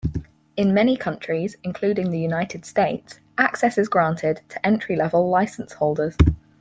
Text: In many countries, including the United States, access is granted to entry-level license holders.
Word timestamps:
In 0.57 0.73
many 0.73 0.97
countries, 0.97 1.57
including 1.61 2.09
the 2.09 2.17
United 2.17 2.65
States, 2.65 3.19
access 3.37 3.77
is 3.77 3.87
granted 3.87 4.41
to 4.49 4.65
entry-level 4.65 5.29
license 5.29 5.73
holders. 5.73 6.17